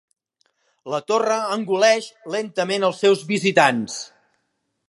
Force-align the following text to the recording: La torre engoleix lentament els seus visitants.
La 0.93 0.99
torre 1.11 1.35
engoleix 1.57 2.09
lentament 2.39 2.89
els 2.91 3.05
seus 3.05 3.25
visitants. 3.35 4.03